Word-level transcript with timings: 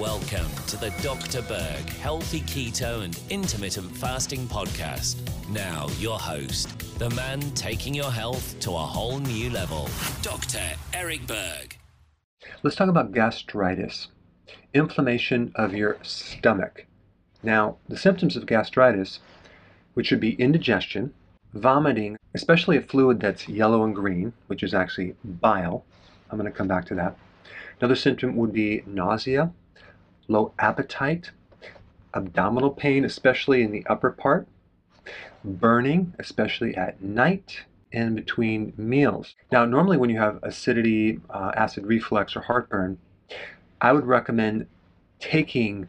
Welcome 0.00 0.48
to 0.68 0.78
the 0.78 0.88
Dr. 1.02 1.42
Berg 1.42 1.90
Healthy 1.90 2.40
Keto 2.40 3.04
and 3.04 3.20
Intermittent 3.28 3.94
Fasting 3.94 4.46
Podcast. 4.46 5.18
Now, 5.50 5.88
your 5.98 6.18
host, 6.18 6.98
the 6.98 7.10
man 7.10 7.42
taking 7.50 7.94
your 7.94 8.10
health 8.10 8.58
to 8.60 8.70
a 8.70 8.78
whole 8.78 9.18
new 9.18 9.50
level, 9.50 9.90
Dr. 10.22 10.62
Eric 10.94 11.26
Berg. 11.26 11.76
Let's 12.62 12.76
talk 12.76 12.88
about 12.88 13.12
gastritis, 13.12 14.08
inflammation 14.72 15.52
of 15.54 15.74
your 15.74 15.98
stomach. 16.00 16.86
Now, 17.42 17.76
the 17.86 17.98
symptoms 17.98 18.36
of 18.36 18.46
gastritis, 18.46 19.20
which 19.92 20.10
would 20.10 20.20
be 20.20 20.32
indigestion, 20.36 21.12
vomiting, 21.52 22.16
especially 22.32 22.78
a 22.78 22.82
fluid 22.82 23.20
that's 23.20 23.50
yellow 23.50 23.84
and 23.84 23.94
green, 23.94 24.32
which 24.46 24.62
is 24.62 24.72
actually 24.72 25.14
bile. 25.22 25.84
I'm 26.30 26.38
going 26.38 26.50
to 26.50 26.56
come 26.56 26.68
back 26.68 26.86
to 26.86 26.94
that. 26.94 27.18
Another 27.78 27.96
symptom 27.96 28.36
would 28.36 28.54
be 28.54 28.82
nausea, 28.86 29.52
low 30.30 30.52
appetite, 30.58 31.30
abdominal 32.14 32.70
pain, 32.70 33.04
especially 33.04 33.62
in 33.62 33.72
the 33.72 33.84
upper 33.86 34.10
part, 34.10 34.46
burning, 35.44 36.14
especially 36.18 36.74
at 36.76 37.02
night 37.02 37.64
and 37.92 38.14
between 38.14 38.72
meals. 38.76 39.34
Now, 39.50 39.64
normally 39.64 39.96
when 39.96 40.10
you 40.10 40.18
have 40.18 40.38
acidity, 40.42 41.20
uh, 41.28 41.52
acid 41.56 41.84
reflux, 41.86 42.36
or 42.36 42.42
heartburn, 42.42 42.98
I 43.80 43.92
would 43.92 44.06
recommend 44.06 44.66
taking 45.18 45.88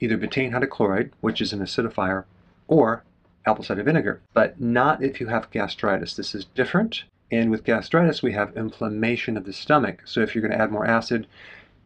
either 0.00 0.16
betaine 0.16 0.52
hydrochloride, 0.52 1.10
which 1.20 1.40
is 1.40 1.52
an 1.52 1.60
acidifier, 1.60 2.24
or 2.68 3.04
apple 3.46 3.64
cider 3.64 3.82
vinegar, 3.82 4.22
but 4.32 4.60
not 4.60 5.02
if 5.02 5.20
you 5.20 5.26
have 5.26 5.50
gastritis. 5.50 6.16
This 6.16 6.34
is 6.34 6.46
different. 6.46 7.04
And 7.30 7.50
with 7.50 7.64
gastritis, 7.64 8.22
we 8.22 8.32
have 8.32 8.56
inflammation 8.56 9.36
of 9.36 9.44
the 9.44 9.52
stomach. 9.52 10.02
So 10.04 10.20
if 10.20 10.34
you're 10.34 10.46
going 10.46 10.56
to 10.56 10.62
add 10.62 10.70
more 10.70 10.86
acid, 10.86 11.26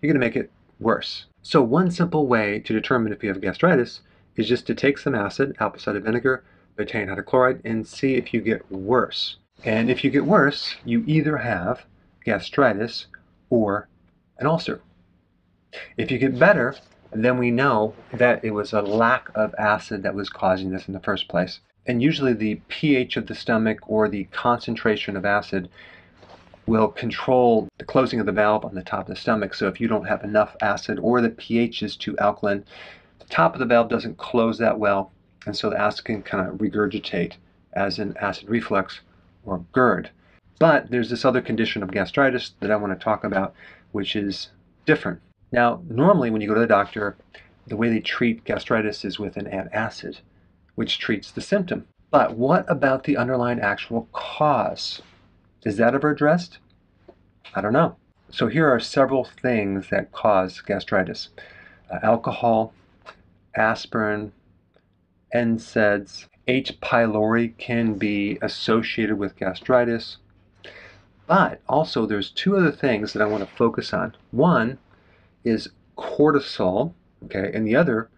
you're 0.00 0.12
going 0.12 0.20
to 0.20 0.26
make 0.26 0.36
it 0.36 0.50
worse. 0.80 1.26
So 1.42 1.62
one 1.62 1.90
simple 1.90 2.26
way 2.26 2.58
to 2.60 2.72
determine 2.72 3.12
if 3.12 3.22
you 3.22 3.28
have 3.30 3.40
gastritis 3.40 4.02
is 4.36 4.48
just 4.48 4.66
to 4.66 4.74
take 4.74 4.98
some 4.98 5.14
acid, 5.14 5.56
apple 5.60 5.80
cider 5.80 6.00
vinegar, 6.00 6.44
betaine 6.76 7.08
hydrochloride, 7.08 7.60
and 7.64 7.86
see 7.86 8.14
if 8.14 8.32
you 8.32 8.40
get 8.40 8.70
worse. 8.70 9.36
And 9.64 9.90
if 9.90 10.04
you 10.04 10.10
get 10.10 10.24
worse, 10.24 10.76
you 10.84 11.02
either 11.06 11.38
have 11.38 11.84
gastritis 12.24 13.06
or 13.50 13.88
an 14.38 14.46
ulcer. 14.46 14.80
If 15.96 16.10
you 16.10 16.18
get 16.18 16.38
better, 16.38 16.76
then 17.12 17.38
we 17.38 17.50
know 17.50 17.94
that 18.12 18.44
it 18.44 18.52
was 18.52 18.72
a 18.72 18.82
lack 18.82 19.28
of 19.34 19.54
acid 19.58 20.02
that 20.02 20.14
was 20.14 20.28
causing 20.28 20.70
this 20.70 20.86
in 20.86 20.94
the 20.94 21.00
first 21.00 21.28
place. 21.28 21.60
And 21.86 22.02
usually 22.02 22.34
the 22.34 22.60
pH 22.68 23.16
of 23.16 23.26
the 23.26 23.34
stomach 23.34 23.78
or 23.86 24.08
the 24.08 24.24
concentration 24.24 25.16
of 25.16 25.24
acid 25.24 25.68
will 26.68 26.88
control 26.88 27.66
the 27.78 27.84
closing 27.84 28.20
of 28.20 28.26
the 28.26 28.32
valve 28.32 28.64
on 28.64 28.74
the 28.74 28.82
top 28.82 29.08
of 29.08 29.14
the 29.14 29.20
stomach. 29.20 29.54
So 29.54 29.68
if 29.68 29.80
you 29.80 29.88
don't 29.88 30.06
have 30.06 30.22
enough 30.22 30.54
acid 30.60 30.98
or 31.00 31.20
the 31.22 31.30
pH 31.30 31.82
is 31.82 31.96
too 31.96 32.16
alkaline, 32.18 32.62
the 33.18 33.24
top 33.24 33.54
of 33.54 33.58
the 33.58 33.64
valve 33.64 33.88
doesn't 33.88 34.18
close 34.18 34.58
that 34.58 34.78
well, 34.78 35.10
and 35.46 35.56
so 35.56 35.70
the 35.70 35.80
acid 35.80 36.04
can 36.04 36.22
kind 36.22 36.46
of 36.46 36.56
regurgitate 36.56 37.34
as 37.72 37.98
an 37.98 38.14
acid 38.20 38.50
reflux 38.50 39.00
or 39.46 39.64
GERD. 39.72 40.10
But 40.58 40.90
there's 40.90 41.08
this 41.08 41.24
other 41.24 41.40
condition 41.40 41.82
of 41.82 41.90
gastritis 41.90 42.52
that 42.60 42.70
I 42.70 42.76
want 42.76 42.92
to 42.98 43.02
talk 43.02 43.24
about, 43.24 43.54
which 43.92 44.14
is 44.14 44.50
different. 44.84 45.20
Now, 45.50 45.80
normally 45.88 46.30
when 46.30 46.42
you 46.42 46.48
go 46.48 46.54
to 46.54 46.60
the 46.60 46.66
doctor, 46.66 47.16
the 47.66 47.76
way 47.76 47.88
they 47.88 48.00
treat 48.00 48.44
gastritis 48.44 49.06
is 49.06 49.18
with 49.18 49.38
an 49.38 49.46
antacid, 49.46 50.20
which 50.74 50.98
treats 50.98 51.30
the 51.30 51.40
symptom. 51.40 51.86
But 52.10 52.36
what 52.36 52.66
about 52.68 53.04
the 53.04 53.16
underlying 53.16 53.60
actual 53.60 54.08
cause? 54.12 55.00
Is 55.68 55.76
that 55.76 55.94
ever 55.94 56.08
addressed? 56.08 56.60
I 57.54 57.60
don't 57.60 57.74
know. 57.74 57.96
So 58.30 58.46
here 58.46 58.66
are 58.66 58.80
several 58.80 59.24
things 59.24 59.90
that 59.90 60.12
cause 60.12 60.62
gastritis. 60.62 61.28
Uh, 61.92 61.98
alcohol, 62.02 62.72
aspirin, 63.54 64.32
NSAIDs, 65.34 66.26
H. 66.46 66.80
pylori 66.80 67.54
can 67.58 67.98
be 67.98 68.38
associated 68.40 69.18
with 69.18 69.36
gastritis. 69.36 70.16
But 71.26 71.60
also 71.68 72.06
there's 72.06 72.30
two 72.30 72.56
other 72.56 72.72
things 72.72 73.12
that 73.12 73.20
I 73.20 73.26
want 73.26 73.46
to 73.46 73.54
focus 73.54 73.92
on. 73.92 74.16
One 74.30 74.78
is 75.44 75.68
cortisol, 75.98 76.94
okay, 77.26 77.50
and 77.52 77.66
the 77.66 77.76
other 77.76 78.08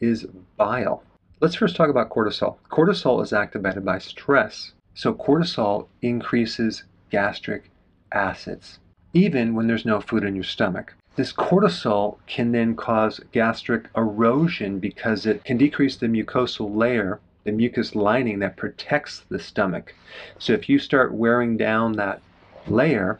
is 0.00 0.26
bile. 0.56 1.04
Let's 1.38 1.54
first 1.54 1.76
talk 1.76 1.88
about 1.88 2.10
cortisol. 2.10 2.56
Cortisol 2.68 3.22
is 3.22 3.32
activated 3.32 3.84
by 3.84 3.98
stress. 4.00 4.72
So 4.94 5.14
cortisol 5.14 5.86
increases 6.02 6.82
gastric 7.10 7.70
acids, 8.12 8.78
even 9.12 9.54
when 9.54 9.66
there's 9.66 9.84
no 9.84 10.00
food 10.00 10.24
in 10.24 10.34
your 10.34 10.44
stomach. 10.44 10.94
This 11.16 11.32
cortisol 11.32 12.18
can 12.26 12.52
then 12.52 12.76
cause 12.76 13.20
gastric 13.32 13.86
erosion 13.96 14.78
because 14.78 15.24
it 15.24 15.44
can 15.44 15.56
decrease 15.56 15.96
the 15.96 16.06
mucosal 16.06 16.76
layer, 16.76 17.20
the 17.44 17.52
mucus 17.52 17.94
lining 17.94 18.38
that 18.40 18.56
protects 18.56 19.20
the 19.30 19.38
stomach. 19.38 19.94
So 20.38 20.52
if 20.52 20.68
you 20.68 20.78
start 20.78 21.14
wearing 21.14 21.56
down 21.56 21.92
that 21.92 22.20
layer, 22.66 23.18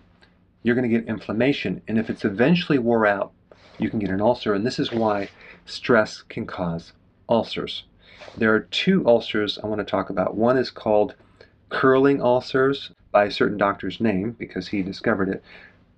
you're 0.63 0.75
going 0.75 0.91
to 0.91 0.95
get 0.95 1.09
inflammation. 1.09 1.81
And 1.89 1.99
if 1.99 2.11
it's 2.11 2.25
eventually 2.25 2.79
wore 2.79 3.07
out, 3.07 3.33
you 3.79 3.89
can 3.89 3.99
get 3.99 4.11
an 4.11 4.21
ulcer. 4.21 4.53
And 4.53 4.67
this 4.67 4.79
is 4.79 4.93
why 4.93 5.29
stress 5.65 6.23
can 6.23 6.47
cause 6.47 6.93
ulcers. 7.29 7.85
There 8.37 8.55
are 8.55 8.61
two 8.61 9.07
ulcers 9.07 9.59
I 9.63 9.67
want 9.69 9.79
to 9.79 9.85
talk 9.85 10.11
about. 10.11 10.35
One 10.35 10.59
is 10.59 10.71
called 10.71 11.15
curling 11.69 12.21
ulcers 12.21 12.91
by 13.11 13.25
a 13.25 13.31
certain 13.31 13.57
doctor's 13.57 14.01
name 14.01 14.33
because 14.33 14.69
he 14.69 14.83
discovered 14.83 15.29
it, 15.29 15.43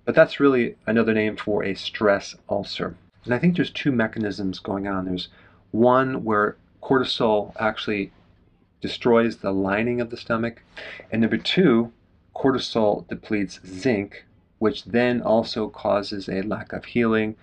but 0.05 0.15
that's 0.15 0.39
really 0.39 0.75
another 0.87 1.13
name 1.13 1.35
for 1.35 1.63
a 1.63 1.75
stress 1.75 2.35
ulcer. 2.49 2.95
And 3.25 3.33
I 3.33 3.39
think 3.39 3.55
there's 3.55 3.71
two 3.71 3.91
mechanisms 3.91 4.59
going 4.59 4.87
on. 4.87 5.05
There's 5.05 5.27
one 5.71 6.23
where 6.23 6.55
cortisol 6.81 7.53
actually 7.59 8.11
destroys 8.81 9.37
the 9.37 9.51
lining 9.51 9.99
of 9.99 10.09
the 10.09 10.17
stomach, 10.17 10.63
and 11.11 11.21
number 11.21 11.37
two, 11.37 11.91
cortisol 12.35 13.07
depletes 13.07 13.59
zinc, 13.65 14.25
which 14.59 14.85
then 14.85 15.21
also 15.21 15.67
causes 15.67 16.29
a 16.29 16.41
lack 16.43 16.71
of 16.73 16.85
healing, 16.85 17.35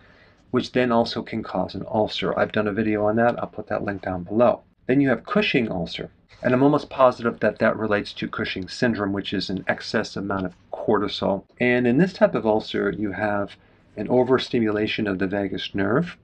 which 0.51 0.73
then 0.73 0.91
also 0.91 1.23
can 1.23 1.43
cause 1.43 1.75
an 1.75 1.85
ulcer. 1.87 2.39
I've 2.39 2.53
done 2.53 2.67
a 2.67 2.73
video 2.73 3.05
on 3.05 3.17
that. 3.17 3.39
I'll 3.39 3.49
put 3.49 3.67
that 3.69 3.85
link 3.85 4.03
down 4.03 4.23
below. 4.23 4.63
Then 4.87 5.01
you 5.01 5.11
have 5.11 5.27
Cushing 5.27 5.71
ulcer. 5.71 6.11
And 6.43 6.53
I'm 6.53 6.63
almost 6.63 6.91
positive 6.91 7.41
that 7.41 7.59
that 7.59 7.77
relates 7.77 8.13
to 8.15 8.29
Cushing 8.29 8.69
syndrome, 8.69 9.13
which 9.13 9.33
is 9.33 9.49
an 9.49 9.65
excess 9.67 10.17
amount 10.17 10.47
of 10.47 10.55
cortisol. 10.73 11.45
And 11.61 11.87
in 11.87 11.99
this 11.99 12.13
type 12.13 12.35
of 12.35 12.47
ulcer, 12.47 12.91
you 12.91 13.13
have 13.13 13.57
an 13.97 14.09
overstimulation 14.09 15.07
of 15.07 15.19
the 15.19 15.27
vagus 15.27 15.75
nerve, 15.75 16.17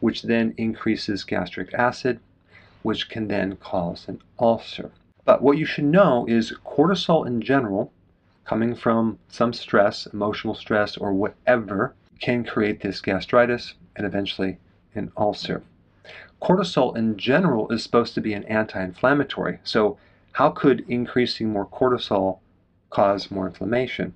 which 0.00 0.22
then 0.22 0.54
increases 0.56 1.24
gastric 1.24 1.72
acid, 1.74 2.20
which 2.82 3.08
can 3.08 3.28
then 3.28 3.56
cause 3.56 4.06
an 4.08 4.20
ulcer. 4.38 4.90
But 5.24 5.42
what 5.42 5.58
you 5.58 5.66
should 5.66 5.84
know 5.84 6.26
is 6.28 6.52
cortisol 6.64 7.26
in 7.26 7.40
general, 7.40 7.92
coming 8.44 8.74
from 8.74 9.18
some 9.28 9.52
stress, 9.52 10.06
emotional 10.06 10.54
stress, 10.54 10.96
or 10.96 11.12
whatever, 11.12 11.94
can 12.20 12.44
create 12.44 12.80
this 12.80 13.00
gastritis 13.00 13.74
and 13.96 14.06
eventually 14.06 14.58
an 14.94 15.12
ulcer. 15.16 15.62
Cortisol 16.40 16.96
in 16.96 17.16
general 17.16 17.70
is 17.72 17.82
supposed 17.82 18.14
to 18.14 18.20
be 18.20 18.32
an 18.32 18.44
anti 18.44 18.82
inflammatory. 18.82 19.58
So, 19.64 19.98
how 20.32 20.50
could 20.50 20.84
increasing 20.88 21.50
more 21.50 21.66
cortisol 21.66 22.38
cause 22.90 23.30
more 23.30 23.46
inflammation? 23.46 24.14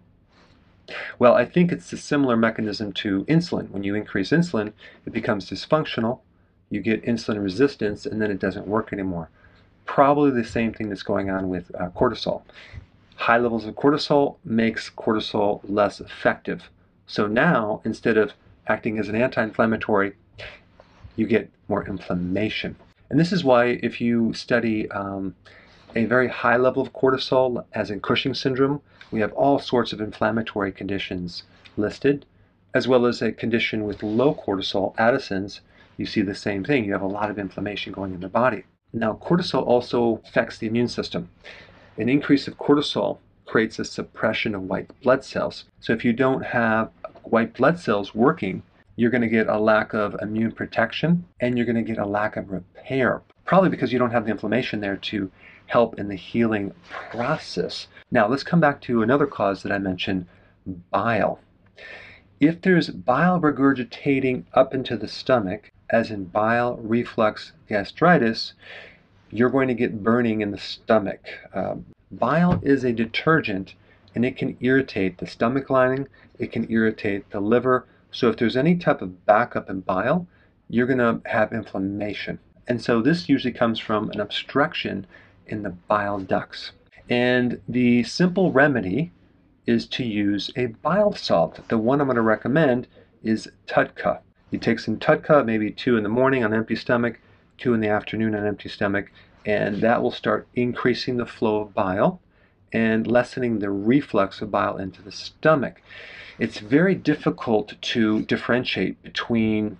Well, 1.18 1.34
I 1.34 1.44
think 1.44 1.72
it's 1.72 1.92
a 1.92 1.96
similar 1.96 2.36
mechanism 2.36 2.92
to 2.94 3.24
insulin. 3.24 3.70
When 3.70 3.82
you 3.82 3.94
increase 3.94 4.30
insulin, 4.30 4.72
it 5.06 5.12
becomes 5.12 5.48
dysfunctional, 5.48 6.20
you 6.70 6.80
get 6.80 7.04
insulin 7.04 7.42
resistance, 7.42 8.06
and 8.06 8.20
then 8.20 8.30
it 8.30 8.40
doesn't 8.40 8.66
work 8.66 8.92
anymore. 8.92 9.28
Probably 9.84 10.30
the 10.30 10.44
same 10.44 10.72
thing 10.72 10.88
that's 10.88 11.02
going 11.02 11.28
on 11.30 11.48
with 11.48 11.74
uh, 11.74 11.88
cortisol. 11.90 12.42
High 13.16 13.38
levels 13.38 13.66
of 13.66 13.74
cortisol 13.74 14.36
makes 14.44 14.90
cortisol 14.90 15.60
less 15.64 16.00
effective. 16.00 16.70
So 17.06 17.26
now, 17.26 17.80
instead 17.84 18.16
of 18.16 18.32
acting 18.66 18.98
as 18.98 19.08
an 19.08 19.16
anti 19.16 19.42
inflammatory, 19.42 20.14
you 21.16 21.26
get 21.26 21.50
more 21.68 21.86
inflammation. 21.86 22.76
And 23.10 23.20
this 23.20 23.32
is 23.32 23.44
why, 23.44 23.78
if 23.82 24.00
you 24.00 24.32
study 24.32 24.90
um, 24.90 25.34
a 25.94 26.06
very 26.06 26.28
high 26.28 26.56
level 26.56 26.82
of 26.82 26.92
cortisol, 26.92 27.64
as 27.72 27.90
in 27.90 28.00
Cushing 28.00 28.34
syndrome, 28.34 28.80
we 29.10 29.20
have 29.20 29.32
all 29.34 29.58
sorts 29.58 29.92
of 29.92 30.00
inflammatory 30.00 30.72
conditions 30.72 31.42
listed, 31.76 32.24
as 32.74 32.88
well 32.88 33.04
as 33.04 33.20
a 33.20 33.32
condition 33.32 33.84
with 33.84 34.02
low 34.02 34.34
cortisol, 34.34 34.94
Addison's, 34.96 35.60
you 35.98 36.06
see 36.06 36.22
the 36.22 36.34
same 36.34 36.64
thing. 36.64 36.84
You 36.84 36.92
have 36.92 37.02
a 37.02 37.06
lot 37.06 37.30
of 37.30 37.38
inflammation 37.38 37.92
going 37.92 38.14
in 38.14 38.20
the 38.20 38.28
body. 38.28 38.64
Now, 38.94 39.18
cortisol 39.22 39.66
also 39.66 40.22
affects 40.24 40.58
the 40.58 40.66
immune 40.66 40.88
system. 40.88 41.28
An 41.98 42.08
increase 42.08 42.48
of 42.48 42.56
cortisol 42.56 43.18
creates 43.46 43.78
a 43.78 43.84
suppression 43.84 44.54
of 44.54 44.62
white 44.62 44.90
blood 45.02 45.24
cells. 45.24 45.64
So, 45.80 45.92
if 45.92 46.04
you 46.04 46.12
don't 46.12 46.44
have 46.46 46.90
white 47.24 47.54
blood 47.54 47.78
cells 47.78 48.14
working, 48.14 48.62
you're 48.96 49.10
going 49.10 49.22
to 49.22 49.28
get 49.28 49.48
a 49.48 49.58
lack 49.58 49.94
of 49.94 50.16
immune 50.20 50.52
protection 50.52 51.24
and 51.40 51.56
you're 51.56 51.66
going 51.66 51.76
to 51.76 51.82
get 51.82 51.98
a 51.98 52.06
lack 52.06 52.36
of 52.36 52.50
repair. 52.50 53.22
Probably 53.44 53.70
because 53.70 53.92
you 53.92 53.98
don't 53.98 54.10
have 54.10 54.24
the 54.24 54.30
inflammation 54.30 54.80
there 54.80 54.96
to 54.96 55.30
help 55.66 55.98
in 55.98 56.08
the 56.08 56.16
healing 56.16 56.72
process. 57.10 57.86
Now, 58.10 58.28
let's 58.28 58.42
come 58.42 58.60
back 58.60 58.80
to 58.82 59.02
another 59.02 59.26
cause 59.26 59.62
that 59.62 59.72
I 59.72 59.78
mentioned 59.78 60.26
bile. 60.90 61.40
If 62.40 62.60
there's 62.60 62.90
bile 62.90 63.40
regurgitating 63.40 64.44
up 64.52 64.74
into 64.74 64.96
the 64.96 65.08
stomach, 65.08 65.70
as 65.90 66.10
in 66.10 66.24
bile 66.24 66.76
reflux 66.76 67.52
gastritis, 67.68 68.54
you're 69.30 69.50
going 69.50 69.68
to 69.68 69.74
get 69.74 70.02
burning 70.02 70.40
in 70.40 70.50
the 70.50 70.58
stomach. 70.58 71.20
Um, 71.54 71.86
bile 72.10 72.60
is 72.62 72.84
a 72.84 72.92
detergent 72.92 73.74
and 74.14 74.24
it 74.24 74.36
can 74.36 74.56
irritate 74.60 75.18
the 75.18 75.26
stomach 75.26 75.70
lining, 75.70 76.06
it 76.38 76.52
can 76.52 76.70
irritate 76.70 77.30
the 77.30 77.40
liver. 77.40 77.86
So 78.12 78.28
if 78.28 78.36
there's 78.36 78.56
any 78.56 78.76
type 78.76 79.02
of 79.02 79.26
backup 79.26 79.68
in 79.68 79.80
bile, 79.80 80.26
you're 80.68 80.86
going 80.86 80.98
to 80.98 81.20
have 81.28 81.52
inflammation. 81.52 82.38
And 82.68 82.80
so 82.80 83.02
this 83.02 83.28
usually 83.28 83.52
comes 83.52 83.78
from 83.78 84.10
an 84.10 84.20
obstruction 84.20 85.06
in 85.46 85.62
the 85.62 85.70
bile 85.70 86.20
ducts. 86.20 86.72
And 87.08 87.60
the 87.68 88.04
simple 88.04 88.52
remedy 88.52 89.10
is 89.66 89.86
to 89.86 90.04
use 90.04 90.50
a 90.56 90.66
bile 90.66 91.12
salt. 91.14 91.60
The 91.68 91.78
one 91.78 92.00
I'm 92.00 92.06
going 92.06 92.16
to 92.16 92.22
recommend 92.22 92.86
is 93.22 93.50
TUDCA. 93.66 94.20
You 94.50 94.58
take 94.58 94.78
some 94.78 94.98
TUDCA, 94.98 95.44
maybe 95.44 95.70
two 95.70 95.96
in 95.96 96.02
the 96.02 96.08
morning 96.08 96.44
on 96.44 96.54
empty 96.54 96.76
stomach, 96.76 97.18
two 97.58 97.74
in 97.74 97.80
the 97.80 97.88
afternoon 97.88 98.34
on 98.34 98.46
empty 98.46 98.68
stomach, 98.68 99.10
and 99.46 99.80
that 99.80 100.02
will 100.02 100.10
start 100.10 100.46
increasing 100.54 101.16
the 101.16 101.26
flow 101.26 101.60
of 101.60 101.74
bile 101.74 102.20
and 102.72 103.06
lessening 103.06 103.58
the 103.58 103.70
reflux 103.70 104.40
of 104.40 104.50
bile 104.50 104.76
into 104.76 105.02
the 105.02 105.12
stomach. 105.12 105.82
It's 106.38 106.58
very 106.58 106.94
difficult 106.94 107.74
to 107.80 108.22
differentiate 108.22 109.02
between 109.02 109.78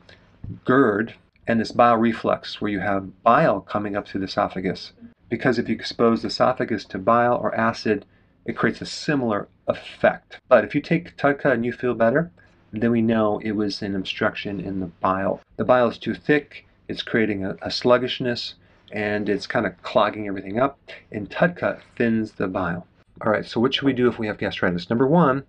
GERD 0.65 1.15
and 1.47 1.61
this 1.61 1.73
bile 1.73 1.97
reflux, 1.97 2.61
where 2.61 2.71
you 2.71 2.81
have 2.81 3.23
bile 3.23 3.61
coming 3.61 3.97
up 3.97 4.07
through 4.07 4.21
the 4.21 4.27
esophagus. 4.27 4.93
Because 5.29 5.59
if 5.59 5.69
you 5.69 5.75
expose 5.75 6.23
the 6.23 6.29
esophagus 6.29 6.85
to 6.87 6.99
bile 6.99 7.35
or 7.35 7.55
acid, 7.55 8.05
it 8.45 8.57
creates 8.57 8.81
a 8.81 8.87
similar 8.87 9.49
effect. 9.67 10.39
But 10.49 10.65
if 10.65 10.75
you 10.75 10.81
take 10.81 11.17
TUDCA 11.17 11.53
and 11.53 11.65
you 11.65 11.73
feel 11.73 11.95
better, 11.95 12.31
then 12.73 12.91
we 12.91 13.03
know 13.03 13.39
it 13.39 13.53
was 13.53 13.83
an 13.83 13.95
obstruction 13.95 14.61
in 14.61 14.81
the 14.81 14.87
bile. 14.87 15.41
The 15.57 15.65
bile 15.65 15.89
is 15.89 15.99
too 15.99 16.15
thick, 16.15 16.67
it's 16.89 17.03
creating 17.03 17.45
a, 17.45 17.57
a 17.63 17.71
sluggishness, 17.71 18.55
and 18.93 19.29
it's 19.29 19.47
kind 19.47 19.67
of 19.67 19.81
clogging 19.83 20.29
everything 20.29 20.61
up. 20.61 20.79
And 21.11 21.31
TUDCA 21.31 21.81
thins 21.97 22.33
the 22.33 22.49
bile. 22.49 22.87
All 23.23 23.33
right, 23.33 23.45
so 23.45 23.61
what 23.61 23.75
should 23.75 23.85
we 23.85 23.93
do 23.93 24.09
if 24.09 24.19
we 24.19 24.27
have 24.27 24.39
gastritis? 24.39 24.91
Number 24.91 25.07
one, 25.07 25.45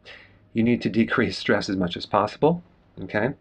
you 0.54 0.64
need 0.64 0.82
to 0.82 0.90
decrease 0.90 1.38
stress 1.44 1.70
as 1.70 1.76
much 1.76 1.98
as 1.98 2.06
possible. 2.06 2.64
Okay, 3.02 3.34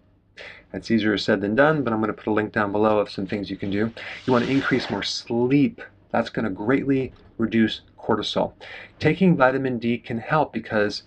that's 0.72 0.90
easier 0.90 1.16
said 1.19 1.40
than 1.40 1.54
done, 1.54 1.82
but 1.82 1.93
I'm 1.93 2.00
going 2.00 2.08
to 2.08 2.14
put 2.14 2.26
a 2.26 2.32
link 2.32 2.52
down 2.52 2.72
below 2.72 2.99
of 2.99 3.10
some 3.10 3.26
things 3.26 3.50
you 3.50 3.56
can 3.56 3.70
do. 3.70 3.93
You 4.26 4.32
want 4.32 4.44
to 4.44 4.50
increase 4.50 4.90
more 4.90 5.02
sleep. 5.02 5.82
That's 6.10 6.31
going 6.31 6.44
to 6.44 6.50
greatly 6.50 7.12
reduce 7.38 7.82
cortisol. 7.99 8.52
Taking 8.99 9.37
vitamin 9.37 9.78
D 9.78 9.99
can 9.99 10.19
help 10.19 10.52
because 10.52 11.02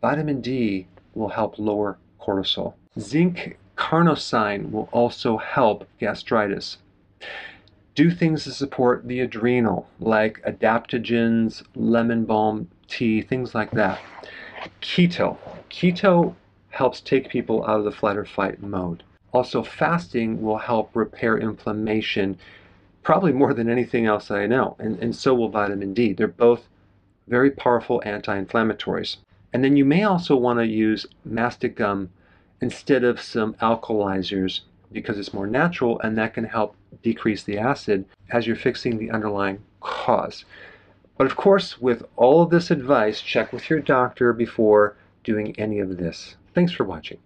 vitamin 0.00 0.40
D 0.40 0.86
will 1.14 1.28
help 1.28 1.58
lower 1.58 1.98
cortisol. 2.20 2.74
Zinc 2.98 3.58
carnosine 3.76 4.70
will 4.70 4.88
also 4.92 5.36
help 5.38 5.88
gastritis. 5.98 6.78
Do 8.00 8.10
things 8.10 8.44
to 8.44 8.52
support 8.52 9.06
the 9.06 9.20
adrenal, 9.20 9.86
like 9.98 10.40
adaptogens, 10.46 11.62
lemon 11.74 12.24
balm 12.24 12.70
tea, 12.88 13.20
things 13.20 13.54
like 13.54 13.72
that. 13.72 14.00
Keto. 14.80 15.36
Keto 15.68 16.34
helps 16.70 17.02
take 17.02 17.28
people 17.28 17.62
out 17.66 17.78
of 17.78 17.84
the 17.84 17.92
flight 17.92 18.16
or 18.16 18.24
fight 18.24 18.62
mode. 18.62 19.02
Also, 19.34 19.62
fasting 19.62 20.40
will 20.40 20.56
help 20.56 20.96
repair 20.96 21.36
inflammation 21.36 22.38
probably 23.02 23.32
more 23.32 23.52
than 23.52 23.68
anything 23.68 24.06
else 24.06 24.30
I 24.30 24.46
know, 24.46 24.76
and, 24.78 24.98
and 25.00 25.14
so 25.14 25.34
will 25.34 25.50
vitamin 25.50 25.92
D. 25.92 26.14
They're 26.14 26.26
both 26.26 26.68
very 27.28 27.50
powerful 27.50 28.00
anti 28.06 28.42
inflammatories. 28.42 29.18
And 29.52 29.62
then 29.62 29.76
you 29.76 29.84
may 29.84 30.04
also 30.04 30.36
want 30.36 30.58
to 30.58 30.66
use 30.66 31.04
mastic 31.22 31.76
gum 31.76 32.08
instead 32.62 33.04
of 33.04 33.20
some 33.20 33.52
alkalizers 33.60 34.60
because 34.90 35.18
it's 35.18 35.34
more 35.34 35.46
natural 35.46 36.00
and 36.00 36.16
that 36.16 36.32
can 36.32 36.44
help 36.44 36.76
decrease 37.02 37.42
the 37.42 37.58
acid 37.58 38.04
as 38.30 38.46
you're 38.46 38.56
fixing 38.56 38.98
the 38.98 39.10
underlying 39.10 39.62
cause. 39.80 40.44
But 41.16 41.26
of 41.26 41.36
course, 41.36 41.80
with 41.80 42.02
all 42.16 42.42
of 42.42 42.50
this 42.50 42.70
advice, 42.70 43.20
check 43.20 43.52
with 43.52 43.68
your 43.68 43.80
doctor 43.80 44.32
before 44.32 44.96
doing 45.22 45.54
any 45.58 45.78
of 45.78 45.98
this. 45.98 46.36
Thanks 46.54 46.72
for 46.72 46.84
watching. 46.84 47.18